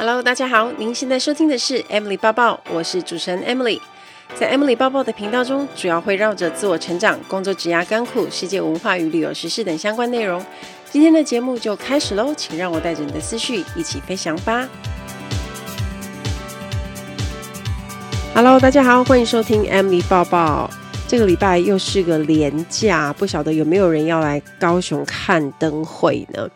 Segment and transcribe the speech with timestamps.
[0.00, 3.78] Hello，大家好，您现在收听的是 Emily 抱抱，我是主持人 Emily。
[4.34, 10.42] 在 Emily 抱抱的频道中，主要会绕着自我成长、工作、职涯、甘苦、世界文化与旅游时事等相关内容。
[10.90, 14.66] 今天的节目就开始喽，请让我带着你的思绪一起飞翔吧。
[18.34, 20.70] Hello，大家好，欢迎收听 Emily 抱抱。
[21.06, 26.48] 这个礼拜又是个连假，不晓得有没有人要来高雄看灯会呢？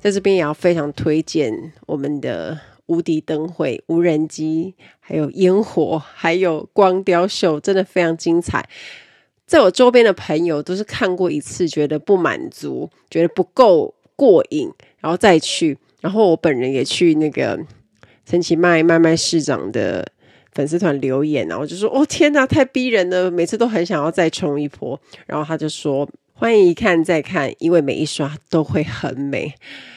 [0.00, 2.56] 在这边也要非常推荐我们的。
[2.86, 8.68] 无敌灯会、无人机，还有烟火，还有光雕秀，真的非常精彩。
[9.46, 15.78] 在我周边的朋友都是看过一次，觉得不满足，觉得不够过瘾，然后再去。
[16.00, 17.58] 然后我本人也去那个
[18.24, 20.06] 陈其迈麦麦市长的
[20.52, 23.30] 粉丝团留言，然后就说：“哦天哪，太逼人了！
[23.30, 26.08] 每次都很想要再冲一波。”然后他就说
[26.38, 29.54] ：“欢迎一看再看，因为每一刷都会很美。”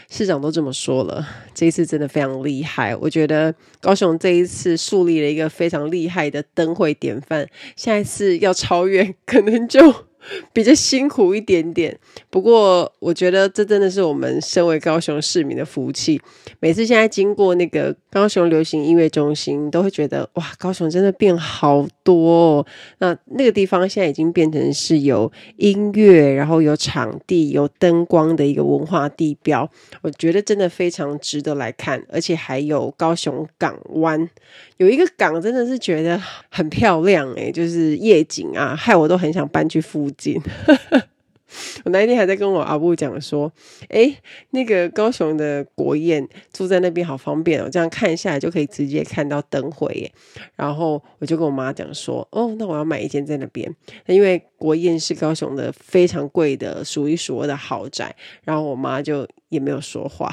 [0.10, 2.96] 市长都这么说了，这一次真的非常厉害。
[2.96, 10.09] 我觉得高雄这一次树立了一个非常厉害的灯会典范，下一次要超越，可能就。
[10.54, 11.98] 比较辛苦一点点，
[12.30, 16.22] 不过我觉得这真的是我们身为高雄市民的福气。
[16.60, 22.66] 每次现在经过那个高雄流行音乐中心，都会觉得哇，高雄真的变好多哦。
[23.00, 29.70] 那那个地方现在已经变成是有音乐，然后有场地、有灯光的一个文化地标。
[30.02, 34.30] 我觉得真的非常值得来看，而且还有高雄港湾，
[34.78, 40.42] 有一个港真的是觉得很漂亮诶，就是夜景啊，害我都很想搬去附近。
[41.84, 43.52] 我那天还在跟我阿布讲说，
[43.88, 44.16] 诶，
[44.52, 50.12] 那个高雄的国宴住在那边好方便哦，这样看下来就可以直接看到灯会耶。
[50.56, 58.16] 然后我就跟我妈讲说，哦，那我要买一间在那边，因为国宴是高雄的非常贵的数一数二的豪宅。
[58.44, 60.32] 然后我妈就也没有说话，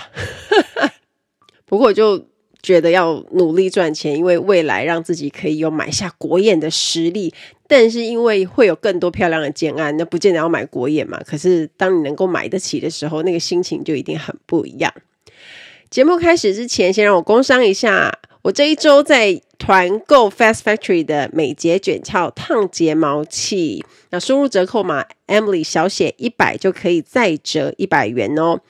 [1.64, 2.28] 不过我就。
[2.62, 7.32] 觉得要努力赚钱，因为未来让自己可以有买下国宴的实力。
[7.68, 11.20] 但是因为会有更多漂亮的建案，那不见得要买国宴嘛。
[11.26, 14.92] 可是当你能够买得起的时候，那个心情就一定很不一样。
[15.90, 28.60] 节目开始之前，先让我工商一下，我这一周在团购 Fast Factory 的美睫卷翘烫睫毛器，那输入折扣码 Emily 小写一百就可以再折一百元哦。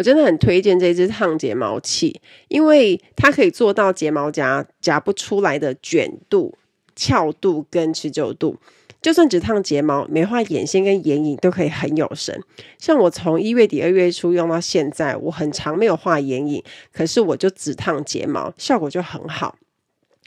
[0.00, 6.56] 我真的很推荐这支烫睫毛器，因为它可以做到睫毛夹夹不出来的卷度、
[6.96, 8.56] 翘度跟持久度。
[9.02, 12.42] 就算只烫睫毛，没画眼线跟眼影都可以很有神。
[12.78, 19.56] 像我从一月底二月初用到现在，我很长没有画眼影，可是我就只烫睫毛，效果就很好。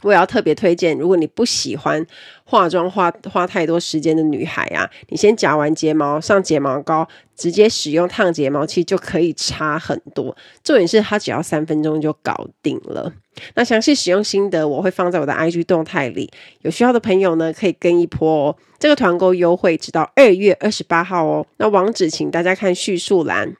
[0.04, 2.06] 我也要特别推荐，如果你不喜欢
[2.44, 10.36] 化妆花花太多时间的女孩啊，你先夹完睫毛上睫毛膏，直接使用烫睫毛器就可以差很多。
[10.64, 13.12] 重点是它只要三分钟就搞定了。
[13.56, 16.30] 那详细使用心得我会放在我的 IG 动态里，
[16.62, 18.56] 有需要的朋友呢可以跟一波哦。
[18.78, 21.48] 这个团购优惠直到二月二十八号哦。
[21.58, 23.56] 那网址请大家看叙述栏。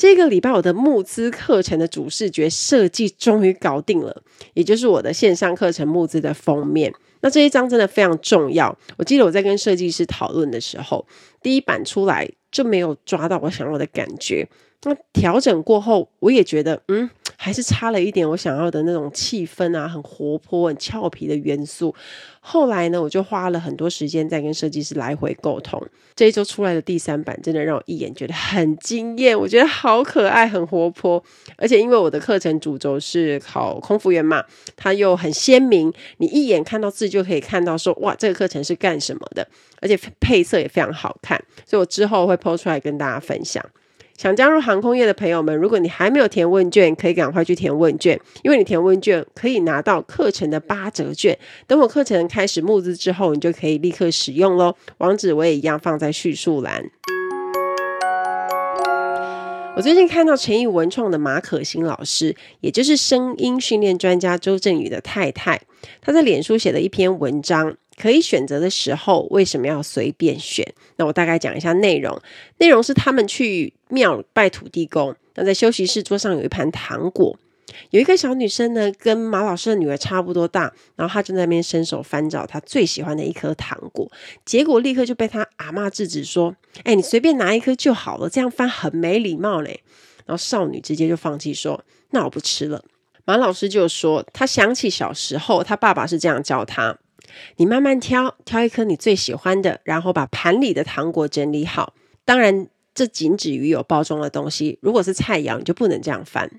[0.00, 4.22] 这个礼拜我的募资课程的主视觉设计终于搞定了，
[4.54, 6.90] 也就是我的线上课程募资的封面。
[7.20, 8.74] 那这一张真的非常重要。
[8.96, 11.06] 我记得我在跟设计师讨论的时候，
[11.42, 14.48] 第一版出来就没有抓到我想要的感觉。
[14.84, 17.10] 那调整过后，我也觉得，嗯。
[17.42, 21.94] 还是差了一点我想要的那种气氛啊，很活泼、很俏皮的元素。
[22.40, 25.82] 后来呢，我就花了很多时间在跟设计师来回沟通。
[26.14, 29.38] 这一周出来的第三版，真的让我一眼觉得很惊艳。
[29.38, 31.22] 我觉得好可爱，很活泼，
[31.56, 34.44] 而且因为我的课程主轴是考空服员嘛，
[34.76, 39.48] 它又很鲜明，你一眼看到字就可以看到说，哇，这个课程是干什么的，
[39.80, 41.42] 而且配色也非常好看。
[41.64, 43.64] 所以我之后会 po 出来跟大家分享。
[44.20, 51.38] 想加入航空业的朋友们，如果你还没有填问卷，可以赶快去填问卷，因为你填问卷可以拿到课程的八折券。
[51.66, 54.76] 等我课程开始募资之后，你就可以立刻使用喽。
[54.98, 56.84] 网址我也一样放在叙述栏。
[59.74, 65.62] 我最近看到诚毅文创的马可欣老师，也就是声音训练专家周振宇的太太，
[66.02, 67.74] 他在脸书写了一篇文章。
[68.00, 70.66] 可以选择的时候，为什么要随便选？
[70.96, 72.18] 那我大概讲一下内容。
[72.58, 77.38] 内容是他们去庙拜土地公，那在休息室桌上有一盘糖果，
[77.90, 84.10] 有一个小女生呢，跟马老师的女儿差不多大，然后她就在那边伸手翻找她最喜欢的一颗糖果，
[84.46, 89.82] 结果立刻就被她阿嬷制止说：“哎，你随便拿一颗就好了，这样翻很没礼貌嘞。”
[90.24, 92.82] 然后少女直接就放弃说：“那我不吃了。”
[93.26, 96.96] 马老师就说：“他想起小时候，他爸爸是这样教他。”
[97.56, 101.94] 你慢慢挑，挑一颗你最喜欢的，然后把盘里的糖果整理好。
[102.24, 104.78] 当然，这仅止于有包装的东西。
[104.82, 106.50] 如果是菜肴，你就不能这样翻。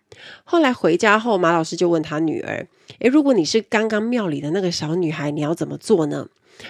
[0.44, 2.68] 后来回家后，马老师就问他女儿
[3.00, 6.28] ：“诶，如果你是刚刚庙里的那个小女孩，你要怎么做呢？”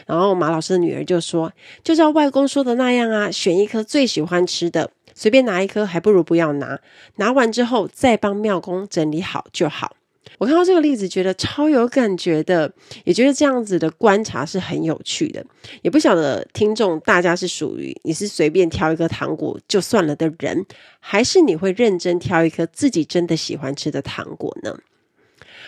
[0.07, 1.51] 然后马老师的女儿就说
[1.83, 6.79] ：“就照外公说的那样啊，选一颗最喜欢吃的，随便拿一颗，还不如不要拿。
[7.15, 9.95] 拿完之后再帮庙公整理好就好。”
[10.37, 12.71] 我看到这个例子，觉得超有感觉的，
[13.03, 15.45] 也觉得这样子的观察是很有趣的。
[15.81, 20.65] 也不晓得听众大家是属于你是随便挑一颗糖果就算了的人，
[20.99, 24.77] 还是你会认真挑一颗自己真的喜欢吃的糖果呢？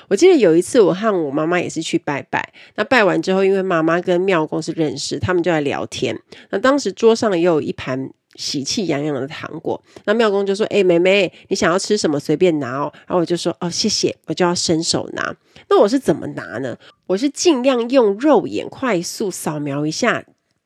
[0.09, 2.53] 我记得有一次，我和我妈妈也是去拜拜。
[2.75, 6.19] 那拜完之后，因为妈妈跟庙公是认识，他们就来聊天。
[6.49, 9.81] 那当时桌上也有一盘喜气洋洋的糖果。
[10.05, 12.19] 那庙公就说：“哎，妹妹，你想要吃什么？
[12.19, 15.35] 随便拿哦。”然后我就说：“哦，谢谢。”我就要伸手拿。
[15.69, 16.77] 那我是怎么拿呢？
[17.07, 20.23] 我是尽量用肉眼快速扫描一下。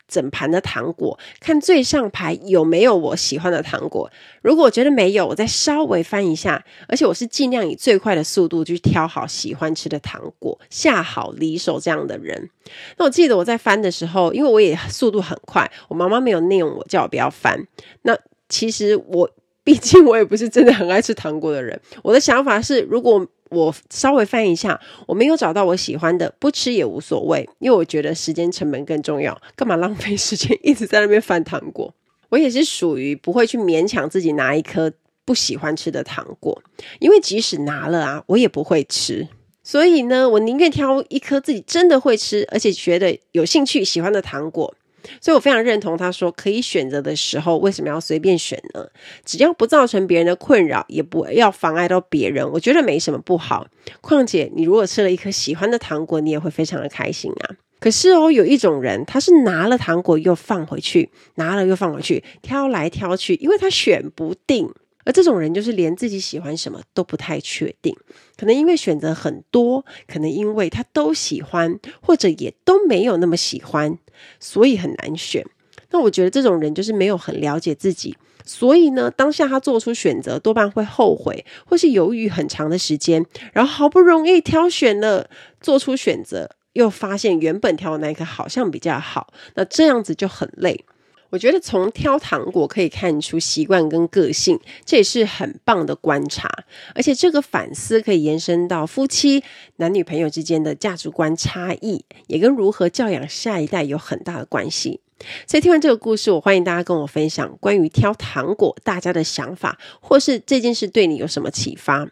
[0.08, 4.10] 整盘的糖果，看最上排有没有我喜欢的糖果。
[4.42, 6.64] 如果我觉得没有，我再稍微翻一下。
[6.88, 12.50] 而且我是尽量以最快的速度去挑好喜欢吃的糖果，下好离手这样的人。
[12.98, 17.68] 那我记得我在翻的时候，因为我也速度很快，我妈妈没有念我，叫我不要翻。
[18.04, 18.18] 那
[18.48, 19.30] 其实我
[19.64, 21.78] 毕竟我也不是真的很爱吃糖果的人。
[22.02, 29.40] 我的想法是，如果我稍微翻一下，我没有找到我喜欢的，不吃也无所谓，因为我觉得时间成本更重要。
[29.56, 31.94] 干嘛浪费时间一直在那边翻糖果？
[32.30, 34.92] 我也是属于不会去勉强自己拿一颗
[35.24, 36.62] 不喜欢吃的糖果，
[37.00, 39.28] 因为即使拿了啊，我也不会吃。
[39.64, 44.74] 所以呢，我宁愿挑一颗自己真的会吃，而且觉得有兴趣、喜欢的糖果。
[45.22, 48.86] 所以我非常认同他说，可以选择的时候，为什么要随便选呢？
[49.24, 53.68] 只要不造成别人的困扰，也不要妨碍到别人，我觉得没什么不好。
[54.02, 57.56] 况且你如果吃了一颗喜欢的糖果，你也会非常的开心啊。
[57.80, 64.68] 可是哦，有一种人，他是拿了糖果又放回去，拿了又放回去，挑来挑去，因为他选不定。
[65.06, 67.96] 而这种人就是连自己喜欢什么都不太确定，
[68.38, 73.98] 可能因为选择很多，可能因为他都喜欢，或者也都没有那么喜欢，
[74.40, 75.46] 所以很难选。
[75.90, 85.30] 那我觉得这种人就是没有很了解自己，所以呢，当下他做出选择，多半会后悔，或是犹豫很长的时间，然后好不容易挑选了，
[85.62, 90.84] 做出选择，又发现原本挑的那一颗好像比较好，那这样子就很累。
[91.30, 96.50] 我觉得从挑糖果可以看出习惯跟个性，这也是很棒的观察。
[96.96, 99.44] 而且这个反思可以延伸到夫妻、
[99.78, 105.02] 男女朋友之间的价值观差异，也跟如何教养下一代有很大的关系。
[105.48, 112.08] 所以听完这个故事，我欢迎大家跟我分享关于挑糖果大家的想法，或是这件事对你有什么启发。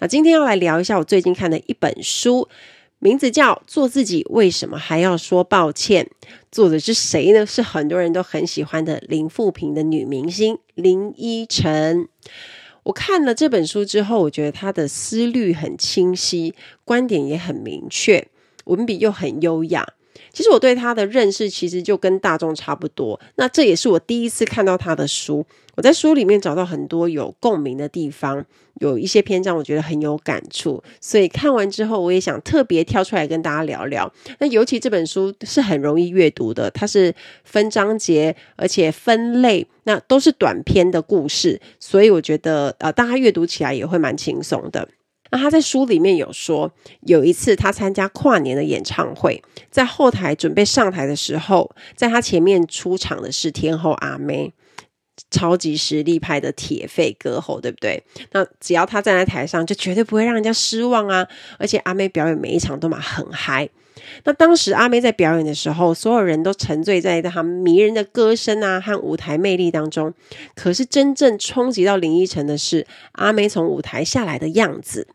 [0.00, 2.48] 那今天要来聊一下我最近看的一本书。
[3.04, 6.08] 名字叫《做自己为什么还要说抱歉》，
[6.52, 7.44] 作者是谁呢？
[7.44, 12.06] 是很多人都很喜欢的林富平的女明星林依晨。
[12.84, 16.54] 我看了这本书之后，我觉得她的思虑很清晰，
[16.84, 18.28] 观点也很明确，
[18.66, 19.84] 文笔又很优雅。
[20.32, 25.44] 其实我对他的认识其实就跟大众差不多，那这也是我第一次看到他的书。
[25.74, 28.44] 我在书里面找到很多有共鸣的地方，
[28.80, 34.12] 有一些篇章我觉得很有感触，所以看完之后我也想特别挑出来跟大家聊聊。
[34.38, 44.86] 那尤其这本书是很容易阅读的，它是分章节，而且分类，那都是短篇的故事，所以我觉得呃大家阅读起来也会蛮轻松的。
[45.32, 46.70] 那他在书里面有说，
[47.00, 54.52] 有一次他参加跨年的演唱会，在后台准备上台的时候，在他前面出场的是天后阿妹，
[55.30, 58.04] 超级实力派的铁肺歌后，对不对？
[58.32, 61.26] 那只要他站在台上，就绝对不会让人家失望啊！
[61.58, 63.70] 而且阿妹表演每一场都嘛很嗨。
[64.24, 70.12] 那当时阿妹在表演的时候，所有人都沉醉在她迷人的歌声啊和舞台魅力当中。
[70.54, 75.08] 可是真正冲击到林依晨的是阿妹从舞台下来的样子。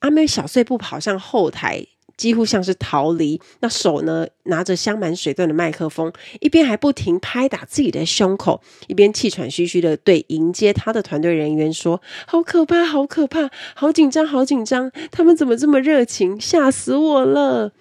[0.00, 1.84] 阿妹小碎步跑上后台，
[2.16, 3.40] 几乎像是逃离。
[3.60, 14.90] 那手呢，拿着镶满水钻的麦克风，一边还不停拍打自己的胸口，一边气喘吁吁的对迎接他的团队人员说：“好可怕，好可怕，好紧张，好紧张！
[15.10, 16.40] 他们怎么这么热情？
[16.40, 17.72] 吓死我了！”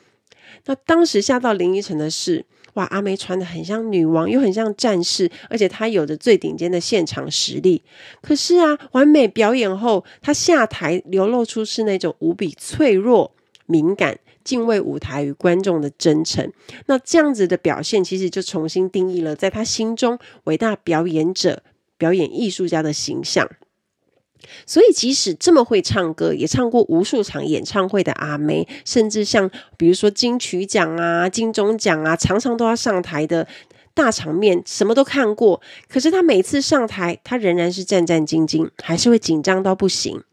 [0.65, 2.45] 那当时吓到林依晨的是。
[2.77, 7.81] 哇，阿妹穿得很像女王，又很像战士，而且她有着最顶尖的现场实力。
[8.21, 13.31] 可是啊，完美表演后，她下台流露出是那种无比脆弱、
[13.65, 16.53] 敏感、敬畏舞台与观众的真诚。
[16.85, 21.63] 那这样子的表现，其实就重新定义了在她心中伟大表演者、
[21.97, 23.49] 表演艺术家的形象。
[24.65, 33.47] 所以，即使这么会唱歌，也唱过无数场演唱会的阿妹，甚至像比如说金曲奖啊、金钟奖啊，常常都要上台的
[33.93, 40.23] 大场面什么都看过，可是他每次上台，他仍然是战战兢兢，还是会紧张到不行。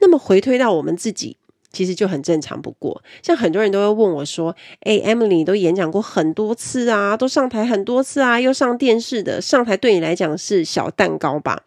[0.00, 1.36] 那么回推到我们自己，
[1.72, 3.02] 其实就很正常不过。
[3.22, 4.54] 像很多人都会问我说
[4.86, 11.62] ：“诶，Emily，都演讲过很多次啊，都上台很多次啊，又上电视的，上台对你来讲是小蛋糕吧？”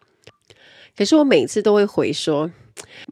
[0.98, 2.50] 可是我每次都会回说：“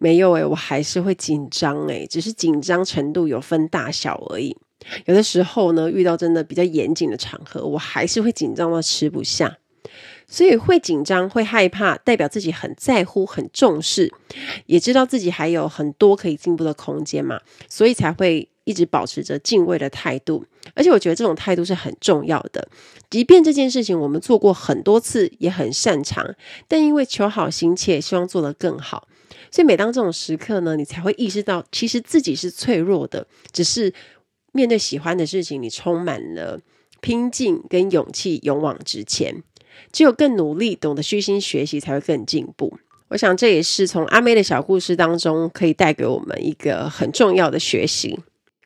[0.01, 4.57] 没有诶，我还是会紧张诶，只是紧张程度有分大小而已。
[5.05, 9.59] 有的时候呢，遇到真的比较严谨的场合，我还是会紧张到吃不下。”
[10.29, 14.13] 所以会紧张、会害怕，代表自己很在乎、很重视，
[14.67, 20.45] 也知道自己还有很多可以进步的空间嘛，所以才会一直保持着敬畏的态度。
[20.75, 22.69] 而且我觉得这种态度是很重要的。
[23.09, 26.35] 即便这件事情我们做过很多次，也很擅长，
[26.67, 29.07] 但因为求好心切，希望做得更好，
[29.53, 33.95] 所以每当这种时刻呢，你才会意识到，其实自己是脆弱的，只是
[34.51, 36.59] 面对喜欢的事情，你充满了
[37.01, 39.45] 拼劲跟勇气，勇往直前。
[39.93, 42.79] 只有更努力，懂得虚心学习，才会更进步。
[43.09, 48.19] 我想这也是从阿妹的小故事当中可以带给我们一个很重要的学习。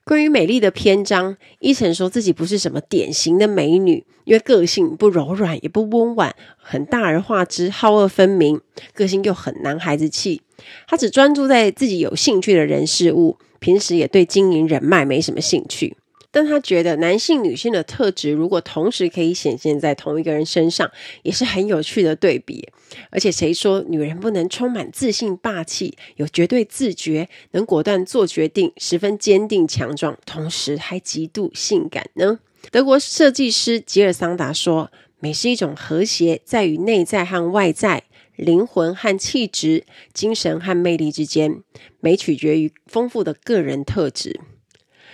[0.02, 8.60] 关于美丽的篇章，伊晨说自己不是什么典型的美女，因为个性不柔软，也不温婉，很大而化之，好恶分明，
[8.94, 10.40] 个性又很男孩子气。
[10.88, 15.96] 她只专注在自己有兴趣的人事物，平时也对经营人脉没什么兴趣。
[16.32, 20.90] 但他觉得男性、女性的特质如果同时可以显现在同一个人身上，
[21.22, 22.68] 也是很有趣的对比。
[23.10, 32.38] 而且谁说女人不能充满自信、霸气，有绝对自觉，能果断做决定，十分坚定强壮，同时还极度性感呢？
[32.70, 38.04] 德国设计师吉尔桑达说：“美是一种和谐，在于内在和外在、
[38.36, 41.62] 灵魂和气质、精神和魅力之间。
[42.00, 44.40] 美取决于丰富的个人特质。”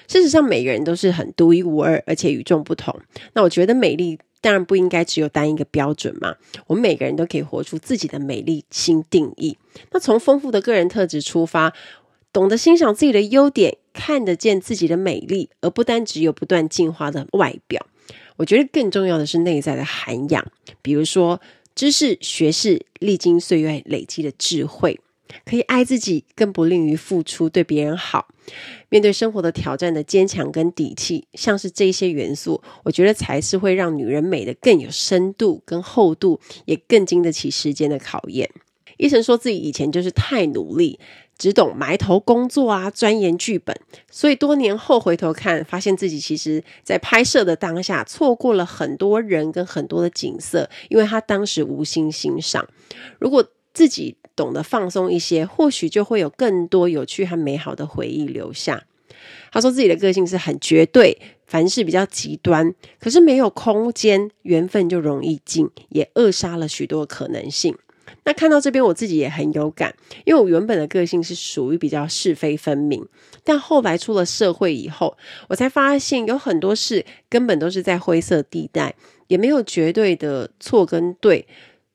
[0.09, 2.99] 事实上，每个人都是很独一无二，而且与众不同。
[3.35, 6.37] 那我觉得美丽当然不应该只有单一个标准嘛。
[6.67, 9.57] 我们每个人都可以活出自己的美丽新定义。
[9.91, 11.73] 那从丰富的个人特质出发，
[12.33, 17.87] 懂得欣赏自己的优点，看得见自己的美丽，而不单只有不断进化的外表。
[18.37, 20.47] 我觉得更重要的是内在的涵养，
[20.83, 21.41] 比如说
[21.75, 25.01] 知识、学识，历经岁月累积的智慧。
[25.45, 28.29] 可以爱自己，更不吝于付出，对别人好。
[28.89, 38.49] 面对生活的挑战的坚强跟底气，像是这些元素，我觉得才是会让女人美得更有深度跟厚度，也更经得起时间的考验。
[38.99, 40.99] 伊晨说自己以前就是太努力，
[41.37, 43.79] 只懂埋头工作啊，钻研剧本，
[44.11, 52.67] 所以多年后回头看，发现自己其实在拍摄的当下错过了很多人跟很多的景色，因为他当时无心欣赏。
[53.19, 58.85] 如果自己懂得放松一些，或许就会有更多有趣和美好的回忆留下。
[59.53, 67.77] 他说自己的个性是很绝对，凡事比较极端，可是没有空间，缘分就容易尽，也扼杀了许多可能性。
[68.25, 73.07] 那看到这边，我自己也很有感，因为我原本的个性是属于比较是非分明，
[73.45, 75.19] 但后来出了社会以后，
[75.49, 78.95] 我才发现有很多事根本都是在灰色地带，
[79.27, 81.47] 也没有绝对的错跟对。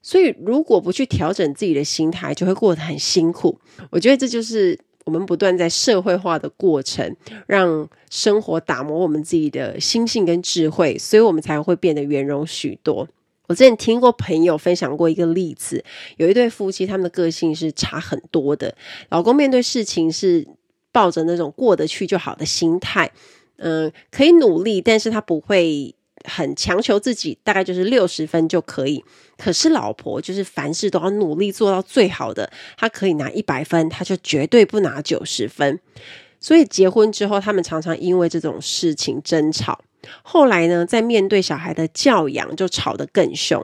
[0.03, 3.59] 所以，如果不去调整自己的心态，就会过得很辛苦。
[3.91, 7.15] 我觉得这就是我们不断在社会化的过程，
[7.45, 13.07] 让生活打磨我们自己的心性跟智慧，所以我们才会变得圆融许多。
[13.47, 15.83] 我之前听过朋友分享过一个例子，
[16.17, 18.75] 有一对夫妻，他们的个性是差很多的。
[19.09, 20.47] 老公面对事情是
[20.91, 23.11] 抱着那种过得去就好的心态，
[23.57, 25.93] 嗯，可以努力，但是他不会。
[26.25, 29.03] 很强求自己，大概就是六十分就可以。
[29.37, 35.79] 可是老婆就是凡事都要努力做到最好的，她可以拿一百分，她就绝对不拿九十分。
[36.39, 39.79] 所以结婚之后，他们常常因为这种事情争吵。
[40.23, 43.63] 后来呢，在面对小孩的教养，就吵得更凶。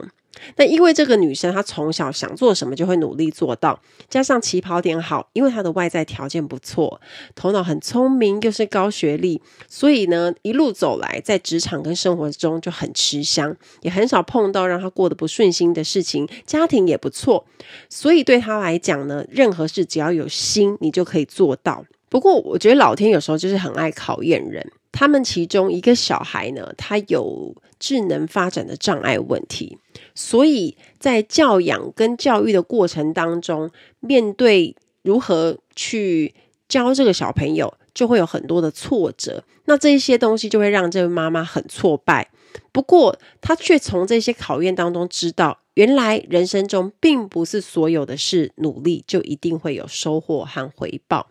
[0.56, 7.00] 那因为这个女生，她从小想做什么就会努力做到，加上起跑点好，因为她的外在条件不错，
[7.34, 17.44] 头脑很聪明，又是高学历，所以呢，一路走来，在职场跟生活中就很吃香，也很少碰到让她过得不顺心的事情，家庭也不错，
[17.88, 21.84] 所以对她来讲呢，任何事只要有心，你就可以做到。
[22.10, 24.66] 不过，我觉得老天有时候就是很爱考验人。
[24.90, 29.76] 他们其中一个小孩呢，他有智能发展的障碍问题，
[30.20, 33.70] 所以在教养跟教育的过程当中，
[34.00, 36.34] 面对如何去
[36.68, 39.44] 教这个小朋友，就会有很多的挫折。
[39.66, 42.32] 那这些东西就会让这位妈妈很挫败。
[42.72, 51.28] 不过，她却从这些考验当中知道，原来人生中并不是所有的事努力就一定会有收获和回报。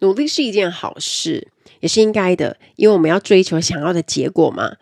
[0.00, 1.48] 努力是一件好事，
[1.80, 4.76] 也是应该的，因为我们要追求想要的结果嘛。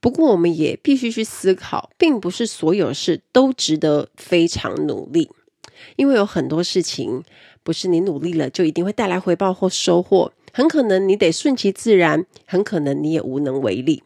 [0.00, 5.28] 不过，我们也必须去思考，并不是所有事都值得非常努力，
[5.96, 7.22] 因为有很多事情
[7.62, 14.02] 不是你努力了就一定会带来回报或收获，很可能你得顺其自然，很可能你也无能为力。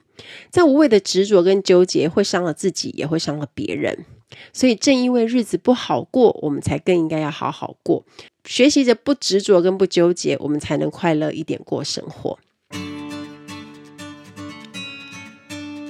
[0.51, 4.05] 在无谓的执着跟纠结，会伤了自己，也会伤了别人。
[4.53, 8.05] 所以，正因为日子不好过，我们才更应该要好好过，
[8.45, 12.39] 学习着不执着跟不纠结，我们才能快乐一点过生活。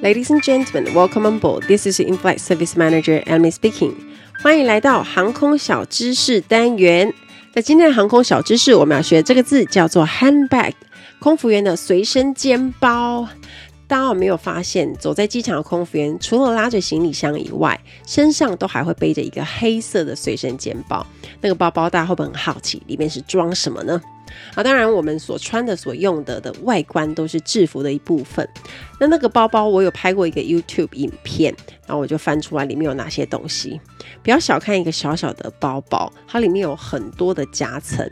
[0.02, 1.62] Ladies and gentlemen, welcome on board.
[1.68, 3.94] This is In-flight Service Manager Emily speaking.
[4.42, 7.14] 欢迎来到航空小知识单元。
[7.54, 10.72] 在今天的航空小知识，我们要学这个字叫做 handbag，
[11.20, 13.28] 空服员的随身肩包。
[13.86, 21.06] 大家有没有发现，走在机场的空服员，除了拉着行李箱以外，身上都还会背着一个黑色的随身肩包。
[21.40, 24.02] 那个包包，大家会不会很好奇，里面是装什么呢？
[24.54, 28.48] 啊，当然，我们所穿的、所用的的外观都是制服的一部分。
[29.00, 31.54] 那那个包包，我有拍过一个 YouTube 影片，
[31.86, 33.80] 然后我就翻出来里面有哪些东西。
[34.22, 38.08] 不要小看一个小小的包包，它里面有很多的夹层，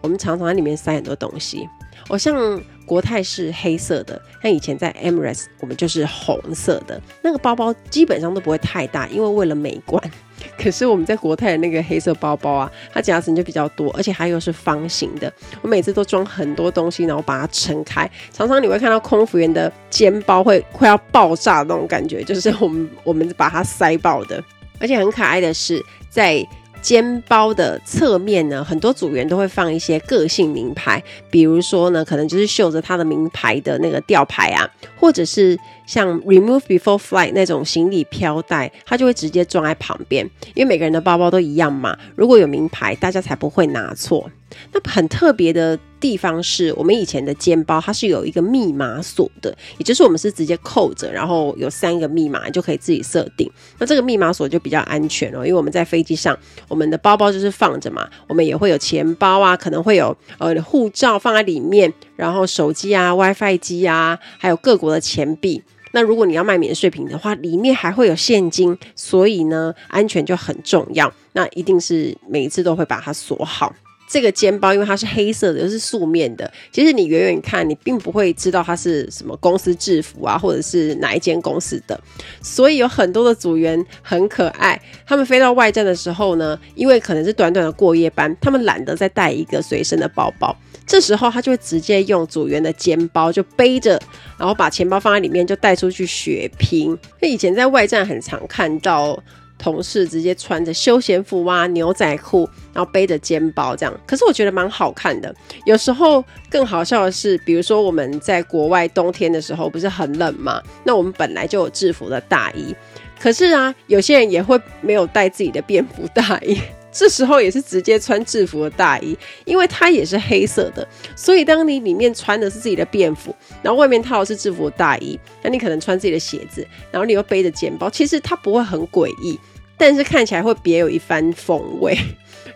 [0.00, 1.68] 我们常常在里面塞很多东西。
[2.08, 2.60] 我像
[2.92, 7.00] 国泰是黑色的，像以前在 Emirates，我们就是红色的。
[7.22, 9.98] 那个包包基本上都不会太大，因为为了美观。
[10.62, 15.32] 可是我们在国泰的那个黑色包包啊，它夹层就比较多，而且它又是方形的。
[15.62, 18.06] 我每次都装很多东西，然后把它撑开。
[18.30, 24.44] 常常你会看到空服员的肩包会快要爆炸那种感觉，就是我们我们把它塞爆的。
[24.78, 26.46] 而且很可爱的是，在
[26.82, 44.28] 肩包的侧面呢，很多组员都会放一些个性名牌，比如说呢，可能就是绣着他的名牌的那个吊牌啊，或者是像 Remove Before Flight 那种行李飘带，它就会直接装在旁边，因为每个人的包包都一样嘛，如果有名牌，大家才不会拿错。
[44.72, 53.48] 那很特别的地方是我们以前的肩包，它是有一个密码锁的，也就是我们是直接扣着，然后有三个密码就可以自己设定。
[53.78, 65.62] 那这个密码锁就比较安全哦，因为我们在飞机上，我们的包包就是放着嘛，我们也会有钱包啊，可能会有呃护照放在里面，然后手机啊、WiFi 机啊，还有各国的钱币。
[65.94, 71.12] 那如果你要卖免税品的话，里面还会有现金，所以呢，安全就很重要。
[71.34, 73.72] 那一定是每一次都会把它锁好。
[74.12, 81.98] 这个肩包因为它是黑色的，又是素面的，其实你远远看，你并不会知道它是什么公司制服啊，或者是哪一间公司的。
[82.42, 90.54] 所以有很多的组员很可爱，他们飞到外站的时候呢，因为可能是短短的过夜班，他们懒得再带一个随身的包包，
[90.86, 93.98] 这时候他就会直接用组员的肩包就背着，
[94.36, 96.94] 然后把钱包放在里面就带出去血拼。
[97.22, 99.18] 那以前在外站很常看到。
[99.62, 105.32] 同事直接穿着休闲服啊、牛仔裤，然后背着肩包这样，可是我觉得蛮好看的。
[105.64, 112.74] 有时候更好笑的是，比如说我们在国外冬天的时候不是很冷嘛，那我们本来就有制服的大衣，
[113.20, 116.58] 可是啊，有些人也会没有带自己的便服大衣，
[116.90, 129.38] 这时候也是直接穿制服的大衣，因为它也是黑色的，所以当你里面穿的是自己的便服，然后外面套的是制服的大衣，那你可能穿自己的鞋子，然后你又背着肩包，其实它不会很诡异。
[129.82, 131.98] 但是看起来会别有一番风味，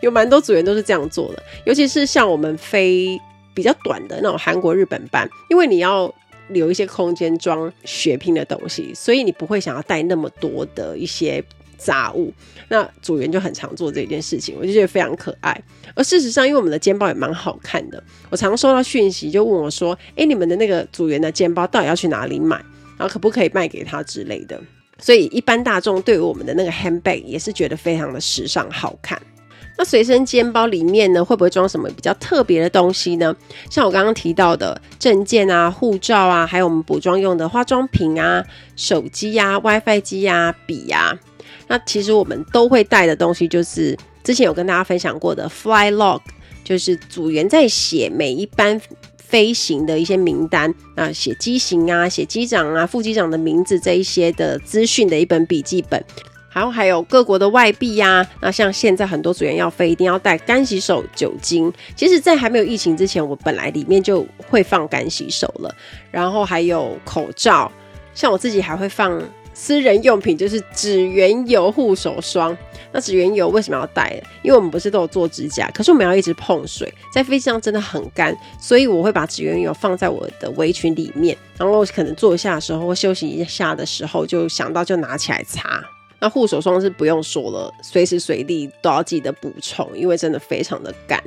[0.01, 3.21] 有蛮多组员都是这样做的，尤其是像我们飞
[3.53, 6.15] 比较短的那种韩国、日本班，因为你要
[6.51, 11.43] 留一些空间装血拼的东西，所以你不会想要带那么多的一些
[11.77, 12.33] 杂物。
[12.69, 15.61] 那组员就很常做这件事情，我就觉得非常可爱。
[15.97, 22.57] 而事实上，因为我们的肩包也蛮好看的，我常收到讯息就问我说：“哎，你们的那个组员的肩包到底要去哪里买？
[22.97, 24.61] 然后可不可以卖给他之类的？”
[24.99, 29.21] 所以一般大众对于我们的那个 handbag 也是觉得非常的时尚好看。
[29.79, 33.37] 那随身肩包里面呢，会不会装什么比较特别的东西呢？
[33.71, 38.43] 像我刚刚提到的证件啊、护照啊，还有我们补妆用的化妆品啊、
[38.75, 41.15] 手机啊、WiFi 机啊、笔啊。
[41.69, 46.23] 那其实我们都会带的东西，就是之前有跟大家分享过的 Fly Log，
[46.65, 48.81] 就是组员在写每一班。
[49.29, 56.03] 飞行的一些名单啊，写机型啊，写机长啊、副机长的名字这一些的资讯的一本笔记本，
[56.53, 58.31] 然后还有各国的外币呀、啊。
[58.41, 61.73] 那像现在很多组员要飞，一定要带干洗手、酒精。
[61.95, 65.75] 其实，在还没有疫情之前，我本来里面就会放干洗手了。
[66.11, 67.71] 然后还有口罩，
[68.15, 69.23] 像我自己还会放。
[69.59, 72.57] 私人用品就是指缘油护手霜。
[72.93, 74.23] 那指缘油为什么要带？
[74.43, 85.83] 因为我们不是都有做指甲，可是我们要一直碰水，在飞机上真的很干，所以我会把指缘油放在我的围裙里面，然后可能坐下的时候或休息一下的时候，就想到就拿起来擦。
[86.21, 91.23] 那护手霜是不用说了，随时随地都要记得补充，因为真的非常的干。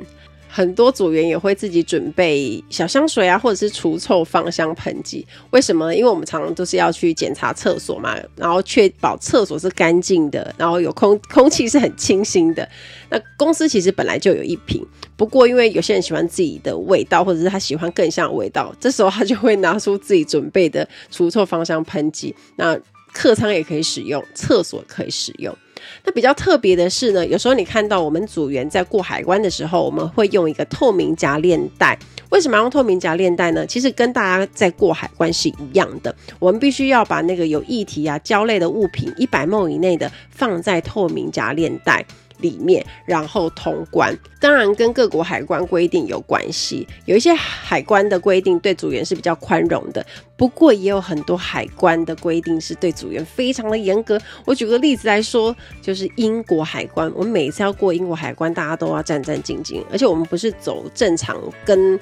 [0.52, 5.24] 很多组员也会自己准备小香水啊，或者是除臭芳香喷剂。
[5.50, 5.94] 为什么？
[5.94, 12.68] 因为我们常常都是要去检查厕所嘛，然后确保厕所是干净的，然后有空空气是很清新的。
[13.08, 14.84] 那公司其实本来就有一瓶，
[15.16, 22.34] 不过因为有些人喜欢自己的味道，或者是他喜欢更像的味道，这时候他就会拿出自己准备的除臭芳香喷剂。
[22.56, 22.76] 那
[23.12, 25.56] 客舱也可以使用，厕所可以使用。
[26.04, 31.98] 那比较特别的是呢，有时候你看到我们组员在过海关的时候，我们会用一个透明夹链袋。
[32.30, 33.66] 为什么要用透明夹链袋呢？
[33.66, 42.04] 其实跟大家在过海关是一样的，我们必须要把那个有液体啊、胶类的物品一百 ml 以内的放在透明夹链袋
[42.40, 44.16] 里面，然后通关。
[44.40, 50.04] 当然跟各国海关规定有关系，有一些海关的规定对组员是比较宽容的，
[50.36, 54.18] 不过也有很多海关的规定是对组员非常的严格。
[54.46, 62.00] 我举个例子来说，就是英国海关，我们每一次要过英国海关，大家都要战战兢兢，而且我们不是走正常跟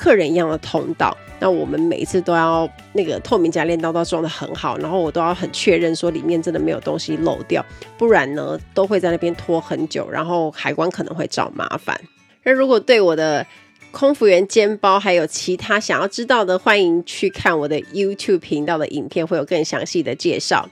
[0.00, 7.62] 客人一样的通道，那我们每一次都要那个透明夹链刀都装得很好，然后我都要很确认说里面真的没有东西漏掉，
[7.98, 12.00] 不然呢都会在那边拖很久，然后海关可能会找麻烦。
[12.44, 13.46] 那如果对我的
[13.90, 20.66] 空服员肩包还有其他想要知道的，欢迎去看我的 YouTube 频道的影片，会有更详细的介绍。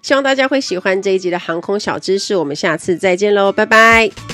[0.00, 4.29] 希望大家会喜欢这一集的航空小知识，我们下次再见喽，拜拜。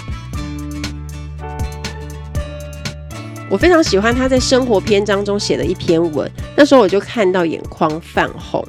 [3.48, 8.66] 我非常喜欢他在生活篇章中写的一篇文，那时候我就看到眼眶泛红。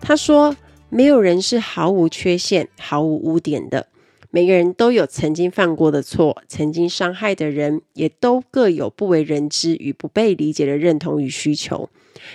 [0.00, 0.56] 他说
[0.88, 3.88] ：“没有人是毫无缺陷、毫无污点的，
[4.30, 11.90] 每个人都有曾经犯过的错，曾经伤害的人，也都各有不为人知与不被理解的认同与需求。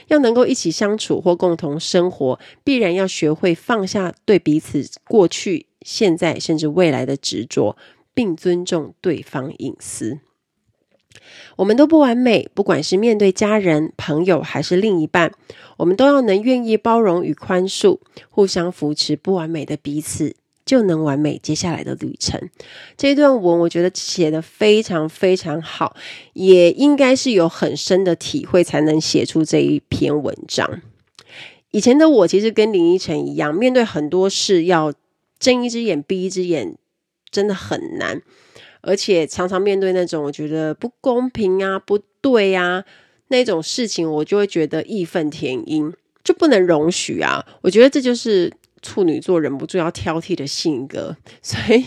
[0.09, 7.77] 要能够一起相处或共同生活，必然要学会放下对彼此过去、现在甚至未来的执着，
[8.13, 10.19] 并尊重对方隐私。”
[11.57, 15.31] 我们都不完美，不管是面对家人、朋友还是另一半，
[15.77, 22.49] 我们都要能愿意包容与宽恕，互相扶持不完美的彼此，就能完美接下来的旅程。
[22.97, 25.95] 这一段文我觉得写得非常非常好，
[26.33, 30.81] 也应该是有很深的体会才能写出这一篇文章。
[31.71, 34.93] 以前的我其实跟林依晨一样，面对很多事要
[35.39, 36.75] 睁一只眼闭一只眼，
[37.29, 38.21] 真的很难。
[38.81, 42.83] 而且常常面对那种我觉得不公平啊、不对啊
[43.29, 47.45] 那种事情，我就会觉得义愤填膺，就不能容许啊。
[47.61, 51.85] 我觉得这就是处女座忍不住要挑剔的性格，所以。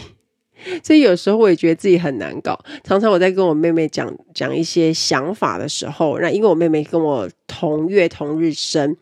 [0.83, 2.59] 所以有时候我也觉得自己很难搞。
[2.83, 8.97] 常常我在跟我妹妹讲讲一些想法的时候，那因为我妹妹跟我同月同日生，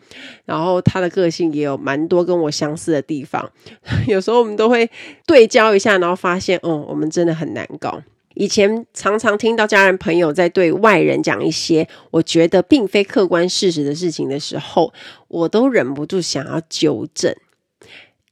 [0.44, 3.50] 然后她的个性也有蛮多跟我相似的地方。
[4.06, 4.88] 有时候我们都会
[5.26, 8.02] 对焦一下，然后发现，嗯，我们真的很难搞。
[8.34, 14.92] 以前常常听到家人朋友在对外人讲一些我觉得并非客观事实的事情的时候，
[15.28, 17.34] 我都忍不住想要纠正，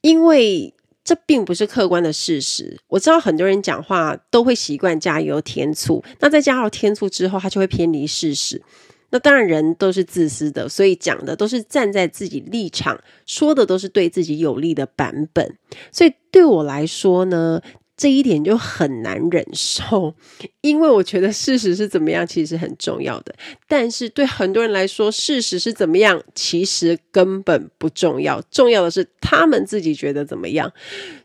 [0.01, 0.75] 因为。
[1.11, 2.79] 这并不是客观的事实。
[2.87, 8.63] 我知道很多人讲话都会习惯加油添醋，那在加油添醋之后，他就会偏离事实。
[9.11, 12.97] 那当然，人都是自私的，所以讲的都是站在自己立场，
[13.27, 15.57] 说的都是对自己有利的版本。
[15.91, 17.61] 所以对我来说呢，
[18.01, 20.15] 这一点就很难忍受，
[20.63, 23.35] 因为我觉得事实是怎么样，其实很重要的。
[23.69, 28.41] 但是对很多人来说，事实是怎么样，其实根本不重要。
[28.51, 30.73] 重要的是他们自己觉得怎么样。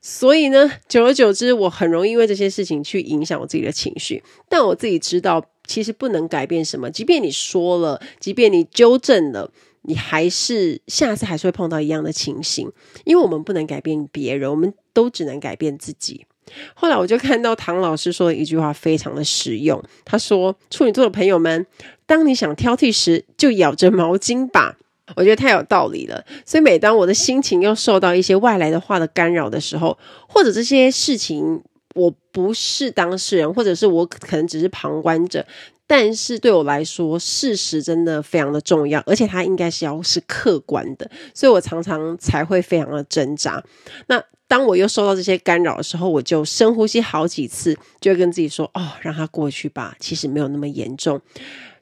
[0.02, 4.22] 所以呢，久而久之，我很容易因为这些事情去影响我自己的情绪。
[4.50, 6.92] 但我自己知道，其实不能改变什么。
[6.92, 9.50] 即便你说了，即便你纠正了，
[9.84, 12.70] 你还是下次还是会碰到一样的情形。
[13.06, 16.26] 因为我们不能改变别人，我们都只能改变自己。
[16.74, 19.82] 后来我就看到唐老师说的一句话，非常的实用。
[20.04, 21.66] 他说：“处女座的朋友们，
[22.06, 24.78] 当你想挑剔时，就咬着毛巾吧。”
[25.16, 26.24] 我觉得太有道理了。
[26.46, 31.62] 所以每当我的心情又受到一些外来的话的干扰的时候，或者这些事情
[31.94, 35.46] 我不是当事人，或者是我可能只是旁观者，
[35.88, 43.64] 但是对我来说，事实真的非常的重要，而且它应该是要是客观的，所以我常常才会非常的挣扎。
[44.08, 44.24] 那。
[44.48, 51.20] 当我又受到这些干扰的时候，我就深呼吸好几次，就会跟自己说：“哦，让它过去吧，其实没有那么严重。”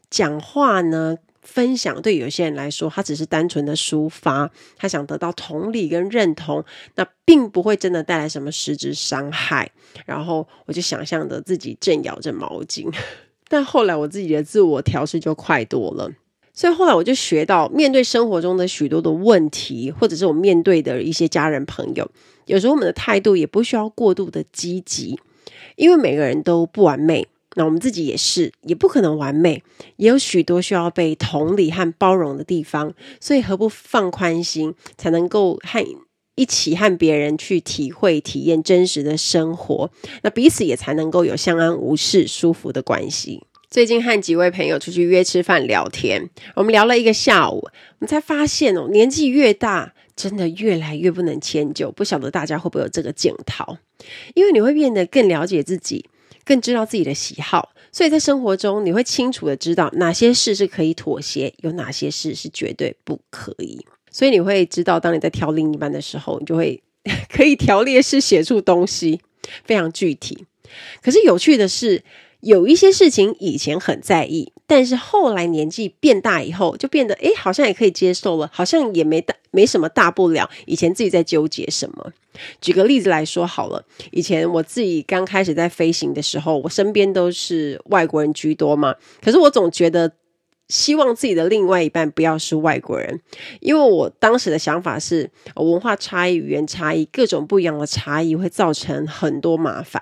[0.10, 6.63] 讲话呢，分享对有些人来说，他只是单纯的抒发，他想得到同理跟认同，
[6.96, 9.70] 那并不会真的带来什么实质伤害。
[10.06, 12.89] 然后我就想象着自己正咬着毛巾，
[13.54, 16.12] 但后来我自己的自我调试就快多了。
[16.56, 22.10] 所以后来我就学到，面对生活中的许多的问题，或者是我面对的一些家人朋友，
[22.48, 25.20] 有时候我们的态度也不需要过度的积极，
[25.76, 29.62] 因为每个人都不完美，那我们自己也是，也不可能完美，
[29.98, 32.92] 也有许多需要被同理和包容的地方。
[33.20, 35.86] 所以何不放宽心，才能够和
[36.36, 39.91] 一起和别人去体会、体验真实的生活。
[40.22, 43.43] 那彼此也才能够有相安无事、舒服的关系。
[43.69, 51.91] 最近和几位朋友出去约吃饭聊天，我们聊了一个下午，我们才发现哦，年纪越大，真的越来越不能迁就。
[51.91, 53.78] 不晓得大家会不会有这个检讨？
[54.36, 56.06] 因为你会变得更了解自己。
[56.46, 63.80] 更知道自己的喜好，所以在生活中你会清楚的知道哪些事是可以妥协，有哪些事是绝对不可以。
[64.13, 66.82] 所以你会知道，当你在挑另一半的时候，你就会
[67.30, 69.19] 可以条列式写出东西，
[69.65, 70.45] 非常具体。
[71.02, 72.04] 可是有趣的是，
[72.39, 80.49] 有一些事情以前很在意，但是后来年纪变大以后，就变得诶，好像也可以接受了，好像也没大没什么大不了。
[80.65, 82.13] 以前自己在纠结什么？
[82.62, 90.13] 举个例子来说好了，以前我自己刚开始在飞行的时候，我身边都是外国人居多嘛，可是我总觉得。
[90.69, 93.19] 希望自己的另外一半不要是外国人，
[93.60, 100.02] 因为我当时的想法是文化差异、语言差异、各种不一样的差异会造成很多麻烦。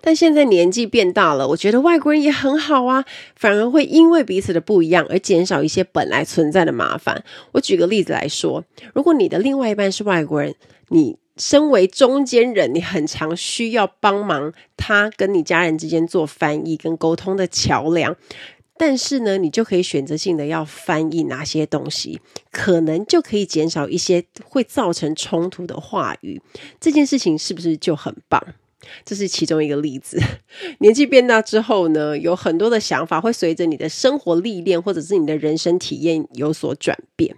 [0.00, 7.24] 但现在年纪变大了，我觉得外国人也很好啊，反而会因为彼此的不一样而减少一些本来存在的麻烦。
[7.52, 10.54] 我举个例子来说，如果你的另外一半是外国人，
[10.88, 18.14] 你身为中间人，你很常需要帮忙他跟你家人之间做翻译跟沟通的桥梁。
[18.78, 26.40] 但是呢，你就可以选择性的要翻译哪些东西，可能就可以减少一些会造成冲突的话语。
[26.80, 28.42] 这件事情是不是就很棒？
[29.04, 30.20] 这是其中一个例子。
[30.80, 37.36] 年纪变大之后呢，有很多的想法会随着你的生活历练或者是你的人生体验有所转变。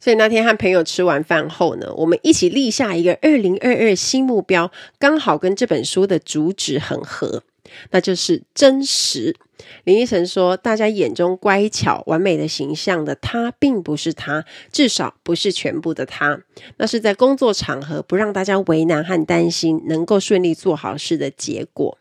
[0.00, 7.42] 所以那天和朋友吃完饭后呢，我们一起立下一个二零二二新目标，刚好跟这本书的主旨很合。
[7.90, 9.36] 那就是真实。
[9.84, 16.40] 林依晨说：“大家眼中乖巧、完美的形象的他，并不是他，至少不是全部的他。
[16.76, 21.98] 那是在工作场合不让大家为难和担心，能够顺利做好事的结果。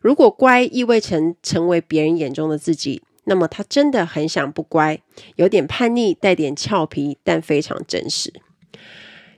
[0.00, 5.00] 如果乖意味成成为别人眼中的自己，那么他真的很想不乖，
[5.36, 8.32] 有点叛逆，带点俏皮，但非常真实。”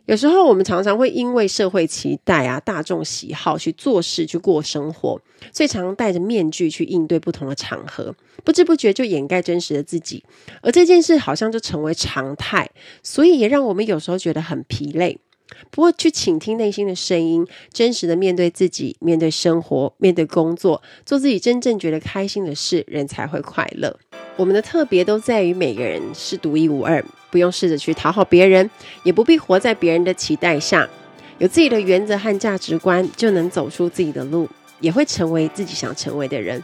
[0.08, 5.20] 有时候我们常常会因为社会期待啊、大众喜好去做事、去过生活，
[5.52, 10.24] 所以常常戴着面具去应对不同的场合，不知不觉就掩盖真实的自己，
[10.62, 12.70] 而这件事好像就成为常态，
[13.02, 15.18] 所以也让我们有时候觉得很疲累。
[15.70, 23.98] 不过，去倾听内心的声音，真实的面对自己、面对生活、面对工作，做自己真正觉得开心的事，人才会快乐。
[24.38, 28.70] 我们的特别都在于每个人是独一无二，不用试着去讨好别人，
[29.02, 30.88] 也不必活在别人的期待下，
[31.38, 34.48] 有自己的原则和价值观，就能走出自己的路，
[34.78, 36.62] 也会成为自己想成为的人。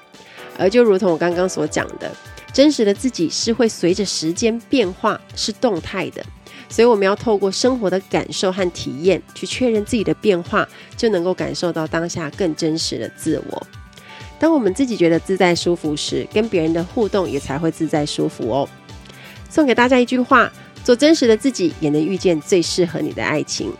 [0.56, 2.08] 而就如同我刚刚所讲的，
[2.52, 6.24] 真实的自己是会随着时间变化，是动态的，
[6.68, 13.66] 所以我们要透过生活的感受和体验，去确认自己的变化，就能够感受到当下更真实的自我。
[14.38, 18.68] 当我们自己觉得自在舒服时，跟别人的互动也才会自在舒服哦。
[19.48, 23.72] 送给大家一句话：做真实的自己，也能遇见最适合你的爱情。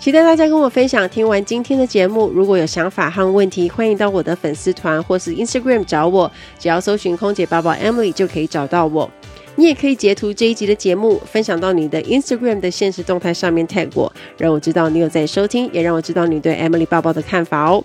[0.00, 1.08] 期待大家跟我分享。
[1.08, 9.10] 听完今天的节目，如果有想法和问题，欢迎到我的粉丝团或是 Instagram 找我，只要搜寻空姐报报 Emily 就可以找到我。
[9.56, 17.84] 你也可以截图这一集的节目，分享到你的 Instagram 的现实动态上面 tag 我，让我知道你有在收听，也让我知道你对 Emily 报报的看法哦。